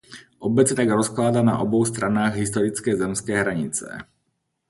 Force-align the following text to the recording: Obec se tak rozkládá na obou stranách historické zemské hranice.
Obec 0.39 0.67
se 0.67 0.75
tak 0.75 0.89
rozkládá 0.89 1.41
na 1.41 1.57
obou 1.59 1.85
stranách 1.85 2.35
historické 2.35 2.95
zemské 2.97 3.37
hranice. 3.37 3.97